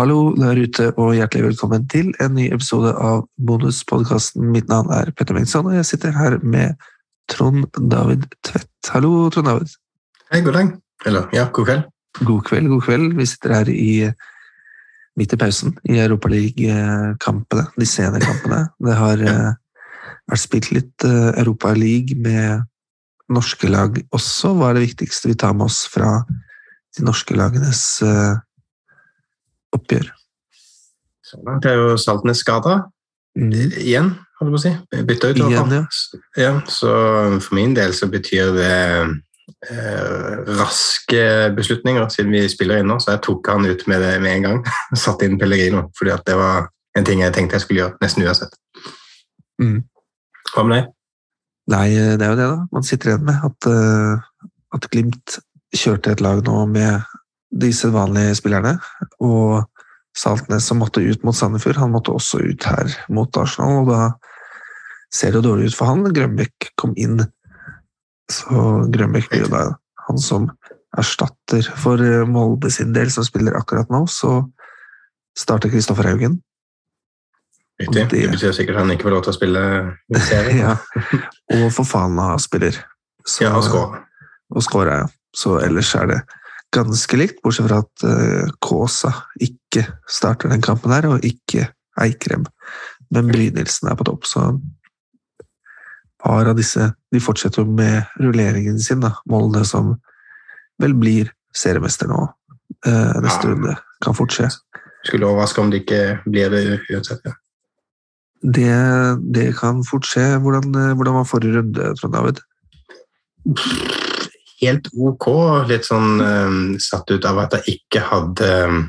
[0.00, 4.46] Hallo der ute, og hjertelig velkommen til en ny episode av Bonuspodkasten.
[4.48, 6.78] Mitt navn er Petter Bengtsson, og jeg sitter her med
[7.28, 8.88] Trond David Tvedt.
[8.94, 9.74] Hallo, Trond David.
[10.32, 10.72] Hei, god dag.
[11.04, 11.84] Eller, ja, god kveld.
[12.22, 13.12] God kveld, god kveld.
[13.20, 13.92] Vi sitter her i
[15.20, 18.64] midt i pausen i Europaliga-kampene, de sene kampene.
[18.80, 19.38] Det har ja.
[20.32, 22.68] vært spilt litt eh, Europaliga med
[23.36, 24.56] norske lag også.
[24.56, 26.22] Hva er det viktigste vi tar med oss fra
[26.96, 28.38] de norske lagenes eh,
[29.76, 30.10] oppgjør?
[31.30, 32.80] Så langt er jo Saltnes skada.
[33.38, 34.10] Igjen,
[34.40, 34.72] holdt jeg på å si.
[35.06, 35.36] Bytta ut.
[35.38, 35.74] i hvert fall.
[35.74, 35.90] Igjen,
[36.36, 36.42] ja.
[36.42, 36.94] Ja, så
[37.38, 38.78] for min del så betyr det
[39.70, 41.22] eh, raske
[41.56, 42.98] beslutninger, siden vi spiller inn nå.
[43.02, 44.62] Så jeg tok han ut med det med en gang.
[45.04, 48.26] Satt inn Pellegrino, fordi at det var en ting jeg tenkte jeg skulle gjøre nesten
[48.26, 48.58] uansett.
[49.62, 49.78] Mm.
[50.50, 50.90] Hva med deg?
[51.70, 51.86] Nei,
[52.18, 52.66] det er jo det, da.
[52.74, 55.38] Man sitter igjen med at, eh, at Glimt
[55.76, 57.06] kjørte et lag nå med
[57.50, 58.76] de sedvanlige spillerne,
[59.20, 59.64] og
[60.16, 64.00] Saltnes som måtte ut mot Sandefjord, han måtte også ut her mot Arsenal, og da
[65.14, 66.02] ser det dårlig ut for han.
[66.14, 67.20] Grønbæk kom inn,
[68.30, 69.62] så Grønbæk blir jo da
[70.08, 70.48] han som
[70.98, 74.40] erstatter for eh, Molde sin del, som spiller akkurat nå, så
[75.38, 76.40] starter Kristoffer Haugen.
[77.80, 78.08] Riktig.
[78.10, 79.62] Det- Det betyr sikkert at han ikke får lov til å spille
[80.28, 80.56] serie.
[80.58, 80.76] Ja.
[81.54, 82.72] Og Fofana spiller.
[83.24, 84.02] Så- Ja, og skåre.
[84.50, 85.06] og skåra, ja.
[85.36, 86.20] Så ellers er det
[86.74, 91.68] ganske likt, bortsett fra at uh, Kaasa ikke starter den kampen her, og ikke
[92.00, 92.46] Eikrem.
[93.10, 94.52] Men Brynildsen er på topp, så
[96.22, 99.00] par av disse de fortsetter med rulleringen sin.
[99.00, 99.14] da.
[99.30, 99.94] Molde som
[100.80, 102.22] vel blir seriemester nå
[102.86, 103.54] eh, neste Ja.
[103.54, 103.76] runde.
[104.04, 104.50] Kan fort skje.
[105.04, 107.24] Skulle overraske om det ikke blir det uansett.
[107.24, 107.32] Ja.
[108.40, 110.38] Det, det kan fort skje.
[110.40, 112.40] Hvordan, eh, hvordan var forrige runde, Trond David?
[114.60, 115.28] Helt ok.
[115.70, 118.80] Litt sånn eh, satt ut av at jeg ikke hadde eh,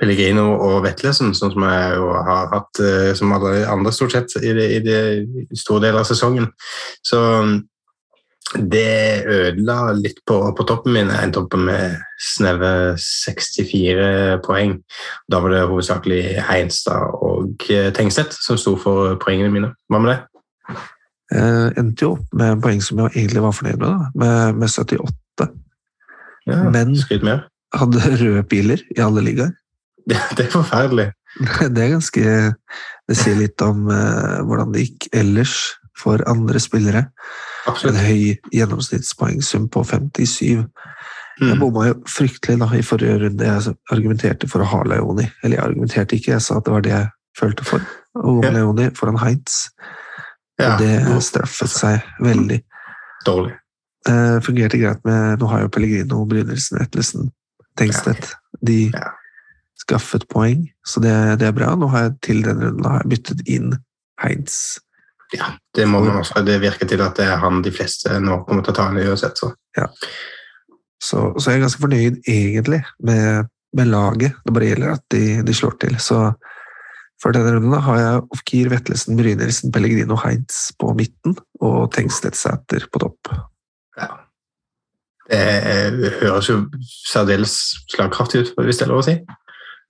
[0.00, 4.38] Pellegrino og Vetlesen, sånn som jeg jo har hatt eh, som alle andre stort sett
[4.40, 5.00] i, det, i, det,
[5.58, 6.48] store deler av sesongen.
[7.04, 7.58] Så mm,
[8.72, 11.12] det ødela litt på, på toppen min.
[11.12, 12.00] Jeg endte opp med
[12.32, 14.78] sneve 64 poeng.
[15.30, 19.72] Da var det hovedsakelig Heinstad og eh, Tengstedt som sto for poengene mine.
[19.92, 20.18] Hva med det?
[21.30, 24.68] Jeg endte jo opp med poeng som jeg egentlig var fornøyd med, da, med, med
[24.68, 25.48] 78.
[26.50, 26.96] Ja, Men-.
[27.70, 29.52] Hadde røde piler i alle ligaer.
[30.10, 31.10] Det, det er forferdelig.
[31.76, 32.22] Det er ganske
[33.06, 35.52] Det sier litt om eh, hvordan det gikk ellers
[36.00, 37.04] for andre spillere.
[37.68, 38.00] En Absolutt.
[38.00, 40.40] høy gjennomsnittspoengsum på 57.
[40.50, 40.66] Jeg
[41.40, 41.56] Mm.
[41.60, 43.44] bomma jo fryktelig da i forrige runde.
[43.46, 45.24] Jeg argumenterte for å ha Leoni.
[45.42, 47.06] Eller jeg argumenterte ikke, jeg sa at det var det jeg
[47.38, 47.86] følte for.
[48.20, 48.50] Og Ja.
[48.50, 49.70] Leoni foran Heinz.
[50.60, 52.60] Ja, Og det straffet seg veldig.
[53.26, 53.54] dårlig.
[54.08, 57.30] Eh, fungerte greit med Nå har jo Pellegrino, Brynildsen, Etlesen,
[57.76, 58.30] Tengstedt
[58.64, 59.10] De Ja.
[59.80, 61.74] skaffet poeng, så det, det er bra.
[61.76, 63.74] Nå har jeg til den runden har jeg byttet inn
[64.22, 64.78] Heinz.
[65.32, 66.42] Ja, det må man også.
[66.44, 69.06] Det virker til at det er han de fleste nå kommer til å ta ned
[69.08, 69.38] uansett.
[69.38, 69.52] Så.
[71.00, 74.34] Så, så jeg er ganske fornøyd egentlig med, med laget.
[74.44, 75.96] Det bare gjelder at de, de slår til.
[76.02, 76.18] Så
[77.20, 83.02] for denne runden har jeg Ofkir, Vetlesen, Brynildsen, Pellegrino, Heinz på midten og Tengstedsæter på
[83.02, 83.32] topp.
[84.00, 84.08] Ja.
[85.30, 86.56] Det eh, høres jo
[87.06, 87.58] særdeles
[87.92, 89.18] slagkraftig ut, hvis det er lov å si.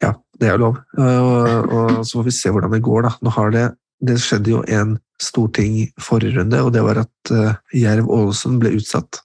[0.02, 0.80] Ja, det er jo lov.
[0.98, 3.14] Og, og så får vi se hvordan det går, da.
[3.24, 3.64] Nå har det,
[4.04, 8.74] det skjedde jo en stor ting forrige runde, og det var at uh, Jerv-Ålesund ble
[8.78, 9.20] utsatt.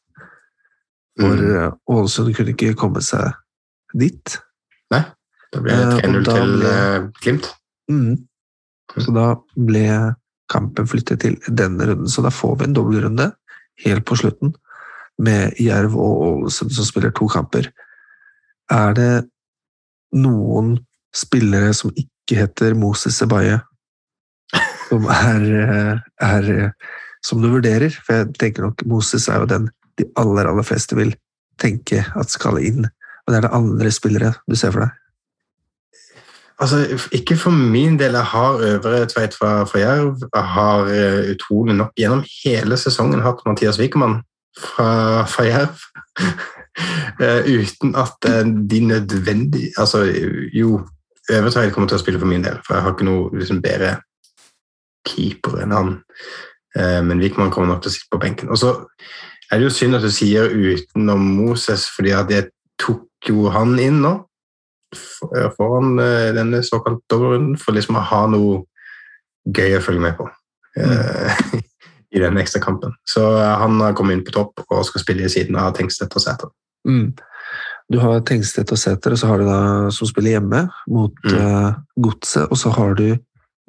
[1.15, 1.51] For Mm.
[1.55, 3.31] eh, Ålesund kunne ikke komme seg
[3.95, 4.33] dit.
[5.55, 7.45] Det ble det og 3-0 til eh, Glimt.
[7.91, 8.25] Mm.
[8.95, 9.87] Så da ble
[10.51, 13.31] kampen flyttet til denne runden, så da får vi en dobbeltrunde
[13.85, 14.53] helt på slutten
[15.21, 17.69] med Jerv og Ålesund som spiller to kamper.
[18.71, 19.13] Er det
[20.15, 20.75] noen
[21.15, 23.59] spillere som ikke heter Moses Sebaye,
[24.89, 26.51] som er, er
[27.25, 27.95] som du vurderer?
[28.05, 31.13] For jeg tenker nok Moses er jo den de aller, aller fleste vil
[31.61, 32.83] tenke at skal inn.
[33.25, 35.04] Og det er det andre spillere du ser for deg.
[36.59, 38.11] Altså, ikke for min del.
[38.11, 40.29] Jeg har Øvre Tveit fra, fra Jerv.
[40.35, 44.21] Jeg har uh, utrolig nok gjennom hele sesongen hatt Mathias Wikermann
[44.59, 45.75] fra, fra Jerv.
[47.19, 50.03] uh, uten at uh, de nødvendig Altså,
[50.53, 50.81] jo,
[51.31, 53.61] Øvre Tveit kommer til å spille for min del, for jeg har ikke noe liksom,
[53.61, 53.97] bedre
[55.05, 55.95] keeper enn han.
[56.75, 58.49] Men Wikermann kommer nok til å sitte på benken.
[58.51, 58.71] Og så
[59.51, 62.49] er det jo synd at du sier utenom Moses, fordi at jeg
[62.81, 64.11] tok jo han inn nå
[65.57, 68.63] foran eh, denne såkalt dobbeltrunden for liksom å ha noe
[69.45, 70.27] gøy å følge med på
[70.79, 71.63] mm.
[72.15, 72.95] i den ekstra kampen.
[73.07, 76.15] Så eh, han har kommet inn på topp og skal spille i siden av Tengstedt
[76.15, 76.53] og Sæter.
[76.87, 77.13] Mm.
[77.91, 79.59] Du har Tengstedt og Sæter, og så har du da
[79.93, 81.35] som spiller hjemme mot Mm.
[81.35, 83.17] Uh, Godset, og så har du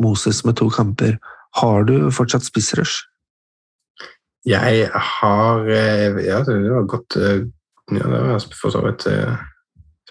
[0.02, 1.16] Moses med to kamper.
[1.56, 3.04] Har du fortsatt spissrush?
[4.46, 9.06] Jeg har Ja, det var godt Ja, det var for så vidt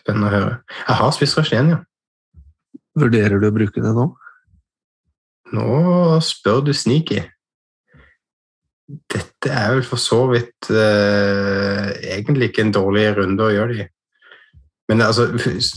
[0.05, 0.57] spennende å høre.
[0.85, 1.81] Jeg har spist igjen, ja.
[2.95, 4.05] Vurderer du å bruke det nå?
[5.55, 7.23] Nå spør du sneaky.
[9.11, 13.85] Dette er vel for så vidt eh, egentlig ikke en dårlig runde å gjøre det
[13.87, 13.89] i.
[14.91, 15.25] Men altså,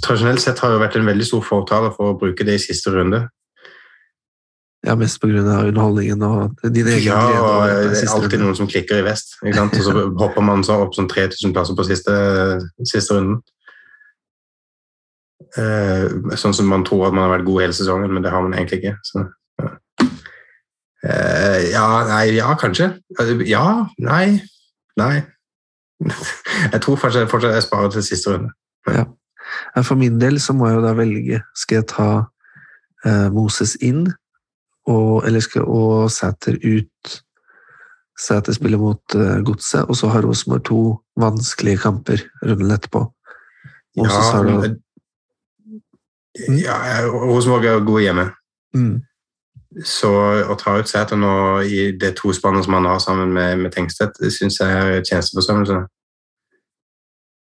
[0.05, 2.93] tradisjonelt sett har det vært en veldig stor fortaler for å bruke det i siste
[2.93, 3.23] runde.
[4.87, 5.41] Ja, mest pga.
[5.41, 7.41] underholdningen og din egen Ja, glede.
[7.41, 9.39] og det er alltid noen som klikker i vest.
[9.43, 9.79] Ikke sant?
[9.81, 12.15] Og så hopper man så opp sånn 3000 plasser på siste,
[12.85, 13.41] siste runden.
[15.39, 18.43] Eh, sånn som man tror at man har vært god hele sesongen, men det har
[18.45, 18.97] man egentlig ikke.
[19.07, 19.25] Så,
[19.63, 19.71] ja.
[21.09, 22.91] Eh, ja, nei, ja, kanskje.
[23.21, 24.41] Eh, Ja, nei,
[24.99, 25.23] nei.
[26.73, 28.53] Jeg tror fortsatt, fortsatt jeg sparer til siste runde.
[28.87, 29.05] Ja,
[29.83, 31.41] For min del så må jeg jo da velge.
[31.59, 32.09] Skal jeg ta
[33.07, 34.05] eh, Moses inn,
[34.87, 37.19] og, eller skal og Sæter ut?
[38.19, 40.83] Sæter spiller mot eh, Godset, og så har Rosenborg to
[41.19, 43.07] vanskelige kamper runden etterpå.
[43.99, 44.75] Moses Ja, har da
[46.49, 48.33] men- ja, jeg- Rosenborg er gode hjemme.
[48.75, 49.03] mm,
[49.85, 50.09] Så
[50.49, 54.17] å ta ut Sæter nå i det tospannet som han har sammen med, med Tengstedt,
[54.21, 55.87] det syns jeg er tjenesteforsømmelse.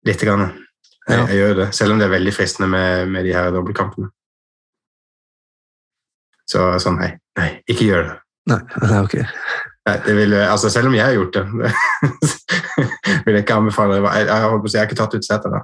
[0.06, 0.40] Lite grann.
[1.08, 1.26] Jeg, Ja.
[1.26, 4.08] jeg gjør det, selv om det er veldig fristende med, med de her dobbeltkampene.
[6.50, 7.12] Så sånn, nei.
[7.38, 8.16] Nei, ikke gjør det.
[8.50, 9.14] Nei, det er ok.
[9.86, 11.44] Nei, det vil, altså, selv om jeg har gjort det,
[13.24, 14.02] vil jeg ikke anbefale det.
[14.02, 15.62] Jeg, jeg, si, jeg har ikke tatt ut Sæter, da.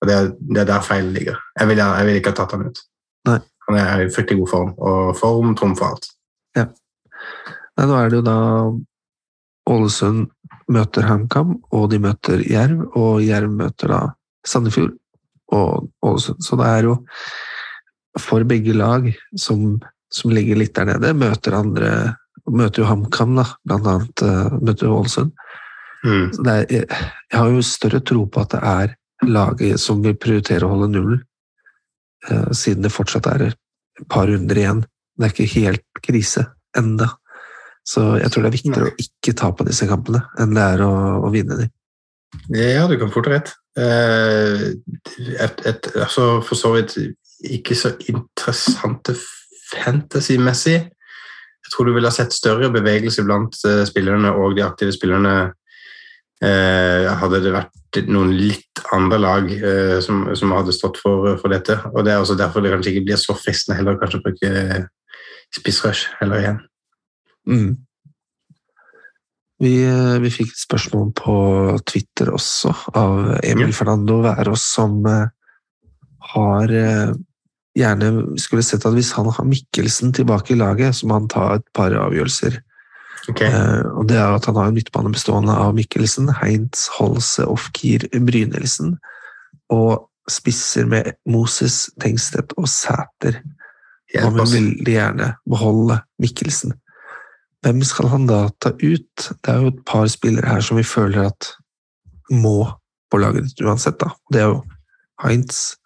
[0.00, 1.38] Og det, er- det er der feilen ligger.
[1.58, 2.82] Jeg vil, jeg vil ikke ha tatt han ut.
[3.28, 3.38] Nei.
[3.68, 6.06] Han er i fryktelig god form, og form trumfer alt.
[7.78, 8.36] Nei, nå er det jo da
[9.70, 10.28] Ålesund
[10.72, 13.98] møter HamKam, og de møter Jerv, og Jerv møter da
[14.48, 14.94] Sandefjord
[15.54, 16.40] og Ålesund.
[16.44, 16.96] Så det er jo
[18.18, 19.06] for begge lag
[19.38, 19.76] som,
[20.10, 21.92] som ligger litt der nede, møter andre
[22.48, 25.34] Møter jo HamKam, da, blant annet eh, møter jo Ålesund.
[26.00, 26.30] Mm.
[26.46, 28.94] Jeg, jeg har jo større tro på at det er
[29.26, 31.22] laget som vil prioritere å holde nullen,
[32.28, 34.84] eh, siden det fortsatt er et par runder igjen.
[35.18, 37.10] Det er ikke helt krise enda.
[37.88, 40.92] Så jeg tror det er viktigere å ikke tape disse kampene enn det er å,
[41.24, 41.72] å vinne dem.
[42.52, 43.54] Ja, du kan fort ha rett.
[43.78, 44.74] Eh,
[45.38, 46.98] Et, et, altså, for så vidt
[47.48, 49.14] ikke så interessante
[49.72, 50.78] fantasy-messig.
[51.68, 55.34] Jeg tror du ville ha sett større bevegelse blant eh, spillerne og de aktive spillerne
[56.44, 61.52] eh, hadde det vært noen litt andre lag eh, som, som hadde stått for, for
[61.52, 61.76] dette.
[61.92, 64.54] Og Det er også derfor det kanskje ikke blir så fristende heller kanskje å bruke
[65.54, 66.58] spissrush heller igjen.
[67.48, 67.76] Mm.
[69.58, 71.36] Vi, eh, vi fikk et spørsmål på
[71.88, 73.74] Twitter også, av Emil Ja.
[73.74, 75.26] Fernando Værås, som eh,
[76.34, 77.10] har eh,
[77.78, 81.56] gjerne skulle sett at hvis han har Mikkelsen tilbake i laget, så må han ta
[81.56, 82.60] et par avgjørelser.
[83.28, 87.44] Ok, Eh, og det er at han har en midtbane bestående av Mikkelsen, Heinz, Holse,
[87.44, 88.96] Ofkir, Brynildsen,
[89.68, 93.40] og spisser med Moses, Tengstedt og Sæter.
[94.16, 96.72] Han vil veldig gjerne beholde Mikkelsen.
[97.64, 99.28] Hvem skal han da ta ut?
[99.44, 101.50] Det er jo et par spillere her som vi føler at
[102.30, 102.70] må
[103.10, 103.98] på laget ditt uansett.
[104.00, 104.12] da.
[104.32, 104.62] Det er jo
[105.24, 105.76] Heinz,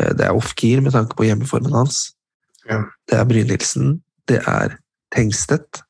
[0.00, 2.12] eh, det er Ofkir med tanke på hjemmeformen hans.
[2.68, 2.82] Ja.
[3.08, 4.76] Det er Brynildsen, det er
[5.14, 5.83] Tengstedt.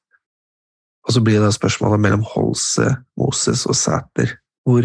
[1.04, 4.30] Og så blir det spørsmålet mellom Holse, Moses og Sæter.
[4.64, 4.82] Hvor,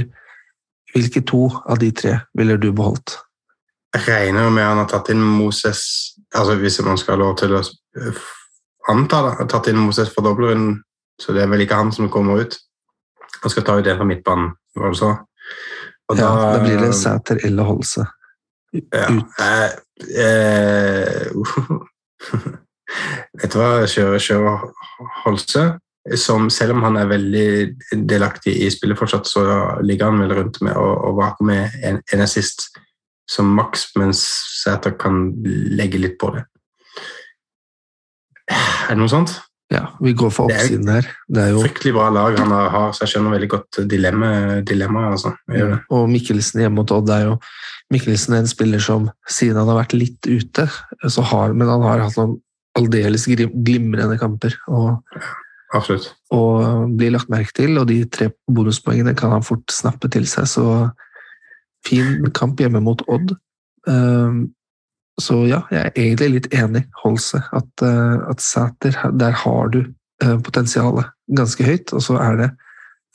[0.94, 3.16] hvilke to av de tre ville du beholdt?
[3.96, 5.80] Jeg regner med han har tatt inn Moses
[6.36, 7.62] altså Hvis man skal ha lov til å
[8.92, 10.84] anta det, har tatt inn Moses for dobbeltrunden,
[11.22, 12.54] så det er vel ikke han som kommer ut.
[13.42, 15.10] Han skal ta ut en fra midtbanen, var det så?
[16.10, 18.06] Og Ja, da blir det Sæter eller Holse.
[18.74, 19.26] ja, ut.
[19.42, 19.70] eh,
[20.22, 21.28] eh,
[23.42, 24.58] Vet du hva, kjører, kjører
[25.24, 25.64] Holse,
[26.18, 27.50] som selv om han er veldig
[28.10, 29.44] delaktig i spillet fortsatt, så
[29.86, 32.70] ligger han vel rundt med å, og vake med en, en assist
[33.30, 34.24] som maks, mens
[34.64, 36.48] Sæter kan legge litt på det.
[38.50, 39.36] Er det noe sånt?
[39.70, 41.06] Ja, vi går for oppsiden her.
[41.30, 44.64] Det er jo Fryktelig bra lag han har, så jeg skjønner veldig godt dilemmaet.
[44.66, 45.36] Dilemma, altså.
[45.94, 47.36] Og Mikkelsen hjemme mot Odd er jo
[47.94, 50.66] Mikkelsen er en spiller som siden han har vært litt ute,
[51.10, 52.40] så har, men han har hatt noen
[52.78, 55.00] aldeles glimrende kamper og,
[55.70, 56.16] Absolutt.
[56.34, 60.48] og blir lagt merke til, og de tre bonuspoengene kan han fort snappe til seg,
[60.50, 60.66] så
[61.86, 63.36] fin kamp hjemme mot Odd.
[63.90, 64.48] Ehm,
[65.20, 69.84] så ja, jeg er egentlig litt enig, Holse, at, eh, at Sæter, der har du
[70.24, 72.50] eh, potensialet ganske høyt, og så er det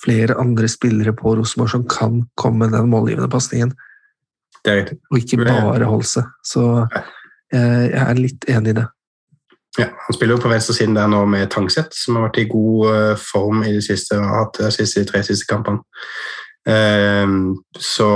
[0.04, 3.74] flere andre spillere på Rosenborg som kan komme med den målgivende pasningen,
[5.10, 6.22] og ikke bare Holse.
[6.44, 8.86] Så jeg, jeg er litt enig i det.
[9.78, 12.90] Ja, han spiller jo på venstresiden der nå med Tangset, som har vært i god
[12.92, 14.18] eh, form i de siste,
[14.60, 15.82] de siste, tre siste kampene.
[16.68, 18.08] Ehm, så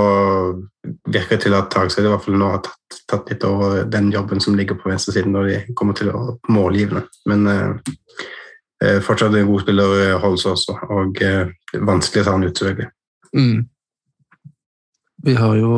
[1.05, 4.09] virker det til at Tangset i hvert fall nå har tatt, tatt litt over den
[4.13, 7.03] jobben som ligger på venstresiden når de kommer til å målgivende.
[7.29, 7.97] Men eh,
[8.85, 12.55] eh, fortsatt en god spiller eh, holdes også, og eh, vanskelig å ta han ut,
[12.55, 12.89] selvfølgelig.
[13.37, 13.67] Mm.
[15.27, 15.73] Vi har jo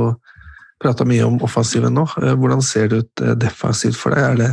[0.82, 2.08] prata mye om offensiven nå.
[2.22, 4.30] Eh, Hvordan ser det ut eh, defensivt for deg?
[4.30, 4.52] Er det,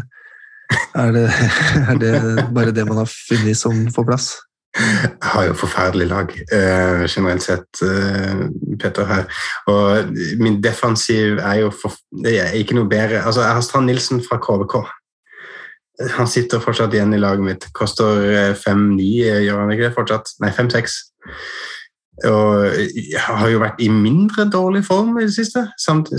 [1.05, 1.25] er det,
[1.91, 2.15] er det
[2.55, 4.29] bare det man har funnet som får plass?
[4.79, 8.45] Jeg har jo forferdelig lag, eh, generelt sett, eh,
[8.79, 9.25] Peter her.
[9.67, 11.97] Og min defensiv er jo for,
[12.27, 13.25] er ikke noe bedre.
[13.25, 14.77] Altså, jeg har Strand Nilsen fra KVK.
[16.15, 17.67] Han sitter fortsatt igjen i laget mitt.
[17.75, 20.31] Koster eh, 5-9, eh, gjør han ikke det fortsatt?
[20.45, 20.99] Nei, 5-6.
[22.27, 22.65] Og
[23.13, 26.19] jeg har jo vært i mindre dårlig form i det siste, samtidig,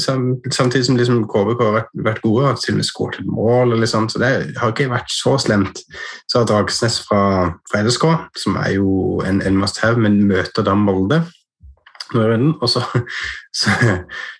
[0.55, 3.87] samtidig som liksom KBK har vært, vært gode og til og med skåret et mål.
[3.87, 5.81] sånt, så Det har ikke vært så slemt.
[6.27, 8.05] Så har Dragsnes fra, fra LSK,
[8.37, 11.23] som er jo en, en must have, men møter da Molde.
[12.15, 12.81] Og så,
[13.59, 13.69] så,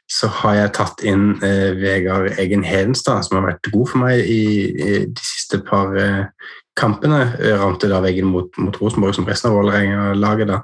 [0.09, 4.23] så har jeg tatt inn eh, Vegard Egen Hedenstad, som har vært god for meg
[4.23, 4.43] i,
[4.79, 6.23] i de siste par eh,
[6.79, 7.35] kampene.
[7.59, 10.63] Ramte da veggen mot, mot Rosenborg, som resten av Vålerenga-laget, da.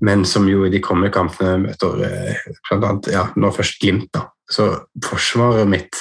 [0.00, 4.10] Men som jo i de kommende kampene møter eh, blant annet, ja, nå først Glimt.
[4.14, 4.28] da.
[4.50, 4.68] Så
[5.04, 5.98] forsvaret mitt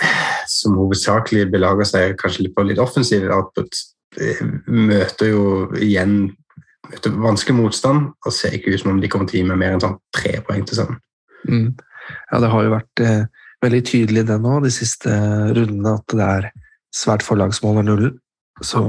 [0.00, 3.80] eh, som hovedsakelig belager seg kanskje litt på litt offensiv output,
[4.20, 5.44] eh, møter jo
[5.80, 6.32] igjen
[6.92, 9.60] møter vanskelig motstand og ser ikke ut som om de kommer til å gi meg
[9.60, 10.98] mer enn sånn tre poeng til sammen.
[11.48, 11.70] Mm.
[12.30, 13.22] Ja, det har jo vært eh,
[13.64, 15.12] veldig tydelig det nå, de siste
[15.56, 16.48] rundene, at det er
[16.94, 18.18] svært få lag som holder nullen.
[18.62, 18.82] Så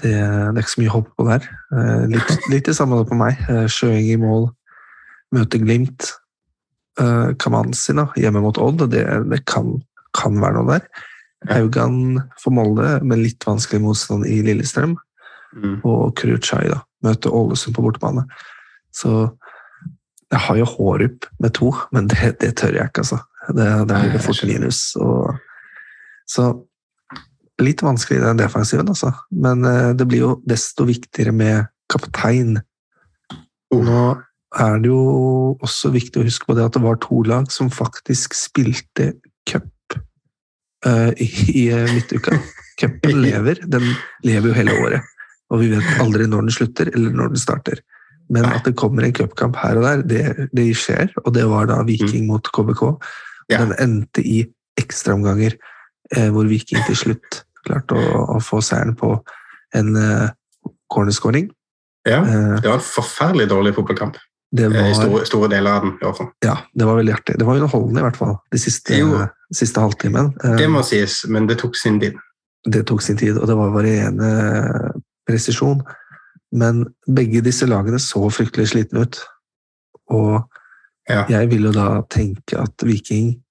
[0.00, 1.46] det, det, er ikke så mye å håpe på der.
[1.76, 3.40] Eh, litt, litt det samme på meg.
[3.44, 4.48] Sjøing Sjøeng i mål,
[5.36, 6.10] møte Glimt.
[7.00, 9.76] Eh, Kamanzi da, hjemme mot Odd, det, det kan,
[10.16, 11.06] kan være noe der.
[11.48, 14.96] Haugan for Molde, med litt vanskelig motstand i Lillestrøm.
[15.56, 15.76] Mm.
[15.88, 18.26] Og Kruchai da, Møte Ålesund på bortebane.
[18.94, 19.30] Så
[20.30, 23.22] jeg har jo Hårup med to, men det, det tør jeg ikke, altså.
[23.50, 24.82] Det, det blir jeg fort minus.
[25.00, 25.38] Og,
[26.30, 26.52] så
[27.64, 29.12] litt vanskelig i den defensiven, altså.
[29.30, 32.58] Men eh, det blir jo desto viktigere med kaptein.
[33.74, 34.04] Nå
[34.58, 35.02] er det jo
[35.62, 39.12] også viktig å huske på det at det var to lag som faktisk spilte
[39.46, 39.94] cup
[40.86, 42.38] uh, i, i eh, midtuka.
[42.80, 43.60] Cupen lever.
[43.68, 43.84] Den
[44.26, 45.16] lever jo hele året.
[45.50, 47.82] Og vi vet aldri når den slutter, eller når den starter.
[48.30, 51.10] Men at det kommer en cupkamp her og der, det, det skjer.
[51.24, 52.84] Og det var da Viking mot KBK.
[53.50, 53.54] Mm.
[53.56, 54.44] Den endte i
[54.80, 55.56] ekstraomganger,
[56.16, 59.14] eh, hvor Viking til slutt klarte å, å få seieren på
[59.76, 60.28] en uh,
[60.92, 61.50] cornerscoring.
[62.08, 64.16] Ja, Eh, det var en forferdelig dårlig fotballkamp
[64.56, 65.92] det eh, i store, store deler av den.
[66.00, 66.30] i hvert fall.
[66.42, 67.36] ja, det var veldig artig.
[67.38, 68.98] Det var underholdende, i hvert fall, de siste,
[69.54, 70.32] siste halvtimen.
[70.58, 72.16] Det må sies, men det tok sin tid.
[72.64, 74.30] det tok sin tid, og det var varierende
[75.28, 75.84] presisjon.
[76.52, 79.20] Men begge disse lagene så fryktelig slitne ut.
[80.10, 80.48] Og
[81.08, 81.24] Ja.
[81.28, 83.42] jeg vil jo da tenke at Viking,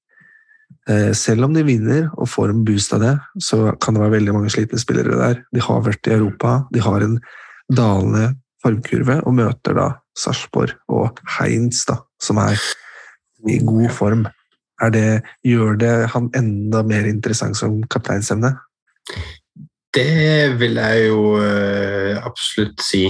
[1.13, 3.11] selv om de vinner og får en boost av det,
[3.45, 5.43] så kan det være veldig mange slitne spillere der.
[5.53, 7.19] De har vært i Europa, de har en
[7.69, 8.31] dalende
[8.63, 12.57] formkurve, og møter da Sarpsborg og Heinz, da, som er
[13.47, 14.25] i god form.
[14.93, 18.53] Det, gjør det han enda mer interessant som kapteinsemne?
[19.95, 23.03] Det vil jeg jo eh, absolutt si.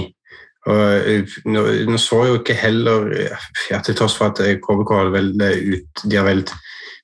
[0.66, 3.06] Og, eh, nå, nå så jo ikke heller
[3.70, 6.42] ja, Til tross for at eh, KBK har vel eh, ut, de har vel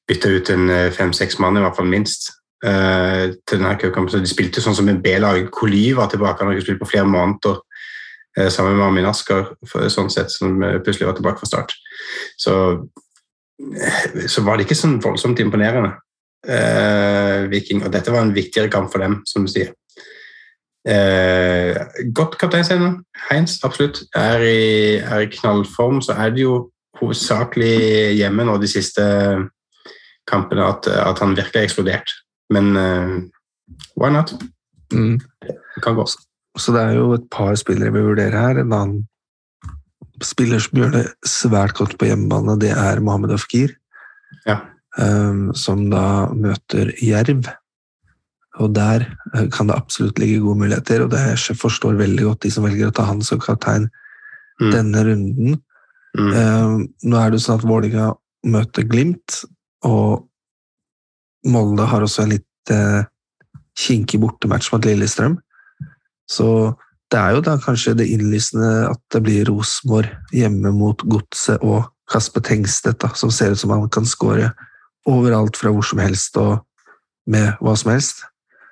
[0.09, 2.31] bytta ut en eh, fem-seks mann, i hvert fall minst,
[2.65, 4.13] eh, til denne cupkampen.
[4.13, 5.49] Så de spilte sånn som en B-lag.
[5.55, 7.61] Koly var tilbake, han har ikke spilt på flere måneder.
[8.39, 9.55] eh, Sammen med Armin Asker,
[9.89, 11.75] sånn sett, som plutselig var tilbake fra start.
[12.37, 12.57] Så,
[14.29, 15.95] så var det ikke sånn voldsomt imponerende
[16.49, 19.73] eh, Viking, og dette var en viktigere kamp for dem, som du sier.
[20.87, 21.75] Eh,
[22.15, 23.01] godt kapteinsevne.
[23.31, 24.05] Heinz, absolutt.
[24.15, 26.71] Er i, er i knallform, så er det jo
[27.01, 29.03] hovedsakelig hjemme nå de siste
[30.31, 32.13] kampene at, at han virka eksplodert.
[32.53, 33.17] Men eh,
[33.99, 34.33] why not?
[34.95, 35.19] Mm.
[35.43, 36.07] Det kan gå.
[36.57, 38.63] Så det er jo et par spillere vi vurderer her.
[38.63, 39.05] En annen
[40.25, 43.75] spiller som gjør det svært godt på hjemmebane, det er Mohammed Afkir.
[44.49, 44.61] Ja.
[44.97, 47.51] Um, som da møter Jerv.
[48.57, 49.05] Og der
[49.35, 52.65] eh, kan det absolutt ligge gode muligheter, og det jeg forstår veldig godt de som
[52.65, 53.91] velger å ta han som kaptein
[54.61, 54.71] Mm.
[54.73, 55.57] denne runden.
[56.17, 56.31] Mm.
[56.33, 58.07] Um, nå er det jo sånn at Vålinga
[58.49, 59.43] møter Glimt,
[59.85, 60.25] og
[61.47, 63.05] Molde har også en litt eh,
[63.79, 65.37] kinkig bortematch mot Lillestrøm.
[66.31, 66.49] Så
[67.13, 71.85] det er jo da kanskje det innlysende at det blir Rosenborg hjemme mot Godset og
[72.11, 74.53] Kasper Tengstedt, da, som ser ut som han kan skåre
[75.07, 76.65] overalt fra hvor som helst og
[77.31, 78.25] med hva som helst.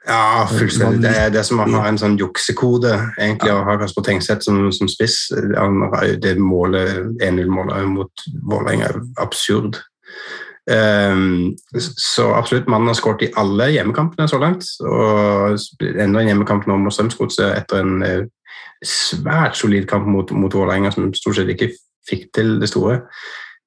[0.04, 1.00] Ja, fullstendig.
[1.06, 3.60] Det er det som å ha en sånn juksekode, egentlig, Ja.
[3.62, 5.30] å ha Kasper Tengstedt som, som spiss.
[5.32, 9.80] Det målet, 1-0-målet mot Vålerenga er absurd.
[10.70, 14.64] Ehm, så absolutt, mannen har skåret i alle hjemmekampene så langt.
[14.80, 18.26] Og enda en hjemmekamp nå mot Strømsgodset etter en eh,
[18.84, 21.72] svært solid kamp mot, mot Vålerenga, som stort sett ikke
[22.08, 23.02] fikk til det store.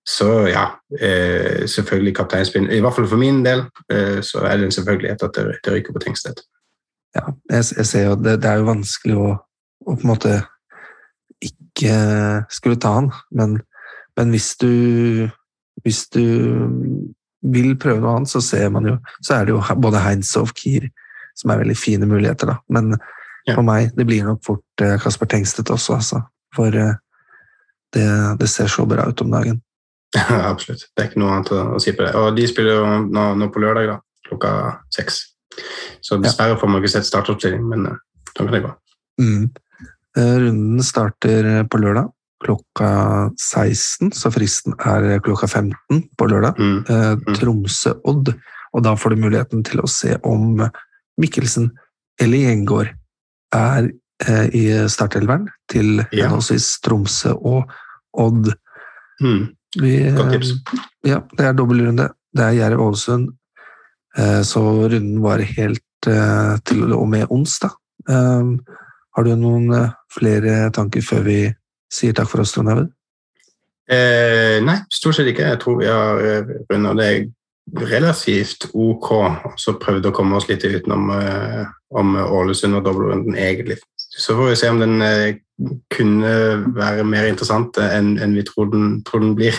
[0.08, 2.70] Så ja, eh, selvfølgelig kapteinspinn.
[2.72, 5.94] I hvert fall for min del eh, så er det en selvfølgelighet at det, ryker
[5.94, 6.46] på Tengstedt.
[7.16, 9.34] Ja, jeg, jeg ser jo det, det er jo vanskelig å,
[9.86, 10.38] å på en måte
[11.44, 11.98] ikke
[12.50, 13.60] skulle ta han, men,
[14.18, 14.72] men hvis du
[15.86, 16.24] hvis du
[17.48, 20.50] vil prøve noe annet, så ser man jo så er det jo både Heinz og
[20.58, 20.90] Kier
[21.38, 22.58] som er veldig fine muligheter, da.
[22.74, 22.98] Men
[23.48, 23.54] Ja.
[23.56, 26.22] for meg, det blir nok fort eh, Kasper Tengstedt også, altså.
[26.56, 26.96] For eh,
[27.94, 28.08] det,
[28.42, 29.62] det ser så bra ut om dagen.
[30.52, 30.88] Absolutt.
[30.92, 32.12] Det er ikke noe annet å, å si på det.
[32.20, 34.52] Og de spiller jo nå, nå på lørdag, da, klokka
[34.92, 35.22] seks.
[36.04, 37.96] Så dessverre får man ikke sett startoppstilling, men da
[38.36, 38.74] kan det gå.
[39.22, 39.48] Mm.
[40.18, 42.12] Eh, Runden starter på lørdag
[42.44, 46.60] klokka 16, så fristen er klokka 15 på lørdag.
[46.60, 46.84] Mm.
[46.90, 48.34] eh, Tromsø-Odd,
[48.74, 50.62] og da får du muligheten til å se om
[51.18, 51.72] Mikkelsen
[52.22, 52.92] eller Gjengård
[53.56, 53.90] er
[54.28, 56.28] eh, i startelveren til Ja.
[56.28, 57.72] henholdsvis Tromsø og
[58.14, 58.54] Odd.
[59.22, 59.48] Mm.
[59.80, 60.42] Vi, eh,
[61.06, 62.10] Ja, det er dobbeltrunde.
[62.38, 63.30] Det er Jerv-Ålesund,
[64.18, 67.72] eh, så runden var helt eh, til og med onsdag.
[68.10, 68.44] Eh,
[69.18, 71.56] Har du noen flere tanker før vi
[71.92, 72.92] sier takk for oss, Trond Haugen?
[73.88, 75.48] Eh, nei, stort sett ikke.
[75.54, 77.12] Jeg tror vi har eh, runda det
[77.80, 79.12] relativt ok.
[79.48, 81.64] Og så prøvde å komme oss litt utenom eh,
[81.96, 83.80] om Ålesund og dobbeltrunden, egentlig.
[83.96, 85.40] Så får vi se om den eh,
[85.94, 86.34] kunne
[86.76, 89.56] være mer interessant enn enn vi tror den, tror den blir.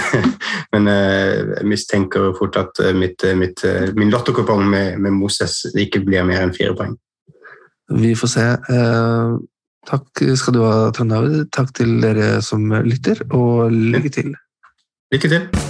[0.72, 3.62] Men jeg mistenker fort at mitt, mitt,
[3.98, 6.96] min lottokupong med, med Moses ikke blir mer enn fire poeng.
[7.90, 8.46] Vi får se.
[9.88, 11.48] Takk skal du ha, Trond David.
[11.56, 14.34] Takk til dere som lytter, og lykke til.
[15.14, 15.69] Lykke til!